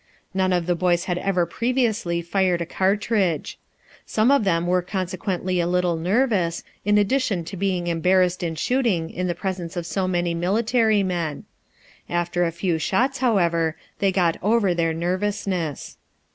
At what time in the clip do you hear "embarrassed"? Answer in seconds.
7.85-8.41